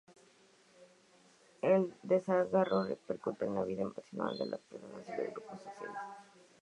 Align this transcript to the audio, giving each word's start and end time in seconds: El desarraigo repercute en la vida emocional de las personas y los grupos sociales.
El 1.69 1.85
desarraigo 2.13 2.81
repercute 2.87 3.45
en 3.45 3.53
la 3.53 3.63
vida 3.65 3.83
emocional 3.83 4.35
de 4.39 4.47
las 4.47 4.61
personas 4.61 5.07
y 5.07 5.23
los 5.25 5.31
grupos 5.35 5.61
sociales. 5.61 6.01